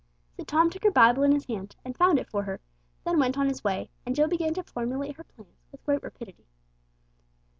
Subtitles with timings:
[0.35, 2.59] So Tom took her Bible in his hand and found it for her,
[3.03, 6.47] then went on his way; and Jill began to formulate her plans with great rapidity.